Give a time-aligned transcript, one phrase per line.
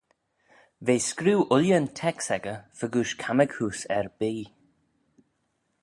[0.85, 4.45] V'eh screeu ooilley'n teks echey fegooish cammag heose erbee.